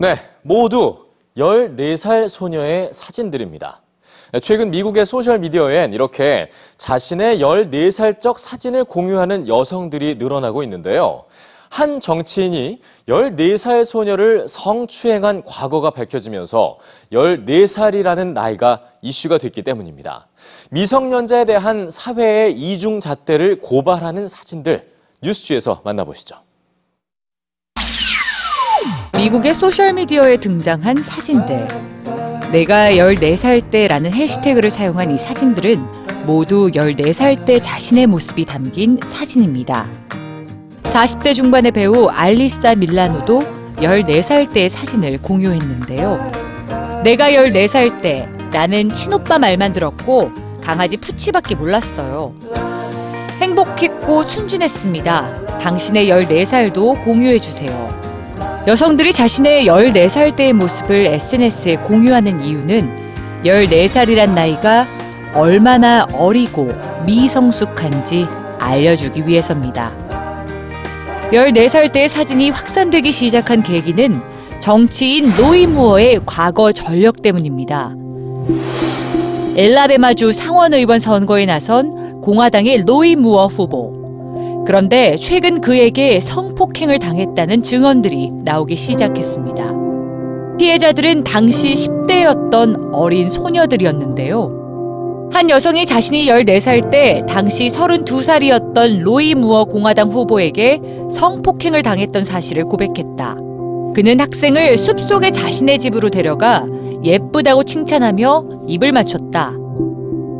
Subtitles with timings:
[0.00, 1.06] 네, 모두
[1.36, 3.82] 14살 소녀의 사진들입니다.
[4.40, 11.24] 최근 미국의 소셜미디어엔 이렇게 자신의 14살적 사진을 공유하는 여성들이 늘어나고 있는데요.
[11.68, 16.78] 한 정치인이 14살 소녀를 성추행한 과거가 밝혀지면서
[17.10, 20.28] 14살이라는 나이가 이슈가 됐기 때문입니다.
[20.70, 26.47] 미성년자에 대한 사회의 이중 잣대를 고발하는 사진들 뉴스주에서 만나보시죠.
[29.28, 31.68] 미국의 소셜미디어에 등장한 사진들.
[32.50, 35.84] 내가 14살 때라는 해시태그를 사용한 이 사진들은
[36.24, 39.86] 모두 14살 때 자신의 모습이 담긴 사진입니다.
[40.84, 43.40] 40대 중반의 배우 알리사 밀라노도
[43.76, 46.32] 14살 때의 사진을 공유했는데요.
[47.04, 50.30] 내가 14살 때 나는 친오빠 말만 들었고
[50.62, 52.32] 강아지 푸치밖에 몰랐어요.
[53.42, 55.58] 행복했고 순진했습니다.
[55.58, 58.07] 당신의 14살도 공유해주세요.
[58.68, 64.86] 여성들이 자신의 14살 때의 모습을 SNS에 공유하는 이유는 14살이란 나이가
[65.34, 66.70] 얼마나 어리고
[67.06, 68.26] 미성숙한지
[68.58, 69.90] 알려주기 위해서입니다.
[71.32, 74.20] 14살 때의 사진이 확산되기 시작한 계기는
[74.60, 77.94] 정치인 로이 무어의 과거 전력 때문입니다.
[79.56, 83.97] 엘라베마주 상원의원 선거에 나선 공화당의 로이 무어 후보.
[84.68, 89.72] 그런데 최근 그에게 성폭행을 당했다는 증언들이 나오기 시작했습니다.
[90.58, 95.30] 피해자들은 당시 10대였던 어린 소녀들이었는데요.
[95.32, 103.36] 한 여성이 자신이 14살 때 당시 32살이었던 로이 무어 공화당 후보에게 성폭행을 당했던 사실을 고백했다.
[103.94, 106.66] 그는 학생을 숲속의 자신의 집으로 데려가
[107.02, 109.54] 예쁘다고 칭찬하며 입을 맞췄다.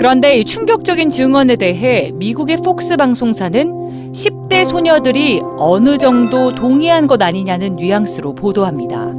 [0.00, 7.76] 그런데 이 충격적인 증언에 대해 미국의 폭스 방송사는 10대 소녀들이 어느 정도 동의한 것 아니냐는
[7.76, 9.12] 뉘앙스로 보도합니다.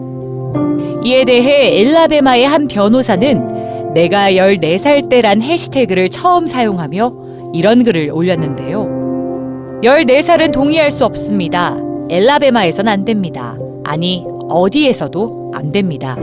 [1.03, 7.13] 이에 대해 엘라베마의 한 변호사는 내가 14살 때란 해시태그를 처음 사용하며
[7.53, 9.81] 이런 글을 올렸는데요.
[9.83, 11.77] 14살은 동의할 수 없습니다.
[12.09, 13.55] 엘라베마에선 안 됩니다.
[13.83, 16.17] 아니, 어디에서도 안 됩니다.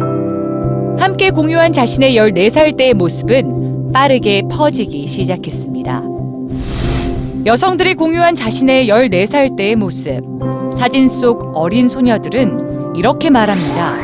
[0.99, 3.58] 함께 공유한 자신의 14살 때의 모습은
[3.93, 6.03] 빠르게 퍼지기 시작했습니다.
[7.47, 10.21] 여성들이 공유한 자신의 14살 때의 모습.
[10.72, 13.94] 사진 속 어린 소녀들은 이렇게 말합니다.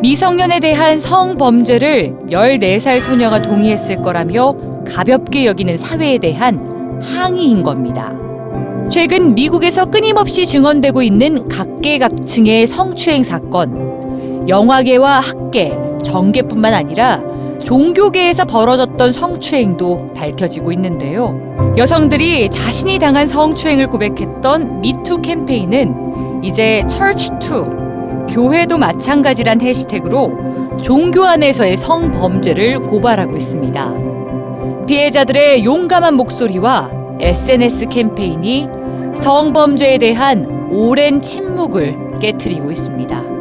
[0.00, 4.54] 미성년에 대한 성범죄를 14살 소녀가 동의했을 거라며
[4.86, 8.12] 가볍게 여기는 사회에 대한 항의인 겁니다.
[8.88, 17.20] 최근 미국에서 끊임없이 증언되고 있는 각계각층의 성추행 사건, 영화계와 학계, 정계뿐만 아니라
[17.66, 21.74] 종교계에서 벌어졌던 성추행도 밝혀지고 있는데요.
[21.76, 32.78] 여성들이 자신이 당한 성추행을 고백했던 미투 캠페인은 이제 철치2 교회도 마찬가지란 해시태그로 종교 안에서의 성범죄를
[32.78, 33.94] 고발하고 있습니다.
[34.86, 36.88] 피해자들의 용감한 목소리와
[37.18, 38.68] SNS 캠페인이
[39.16, 43.35] 성범죄에 대한 오랜 침묵을 깨뜨리고 있습니다.